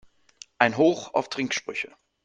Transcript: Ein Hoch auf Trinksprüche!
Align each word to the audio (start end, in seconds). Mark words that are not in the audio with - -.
Ein 0.57 0.77
Hoch 0.77 1.13
auf 1.13 1.29
Trinksprüche! 1.29 1.93